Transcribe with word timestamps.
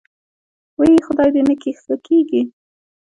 وۍ 0.79 0.93
خدای 1.07 1.29
دې 1.35 1.41
نکي 1.49 1.71
ښه 1.81 1.95
کېږې. 2.05 2.41